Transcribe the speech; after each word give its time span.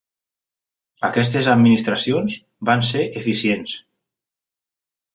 Aquestes 1.09 1.51
administracions 1.53 2.39
van 2.71 2.85
ser 2.91 3.07
eficients. 3.23 3.79